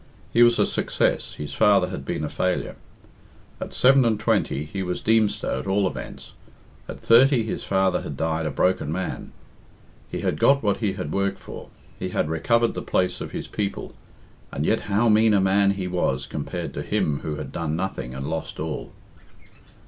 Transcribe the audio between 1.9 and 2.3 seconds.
been a